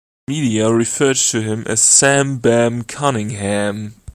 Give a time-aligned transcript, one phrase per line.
[0.25, 3.93] The media referred to him as Sam "Bam" Cunningham.